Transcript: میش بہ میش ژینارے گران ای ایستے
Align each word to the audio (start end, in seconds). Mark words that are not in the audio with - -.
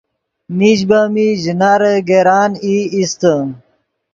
میش 0.57 0.79
بہ 0.89 0.99
میش 1.13 1.35
ژینارے 1.43 1.93
گران 2.09 2.51
ای 2.65 2.75
ایستے 2.95 3.35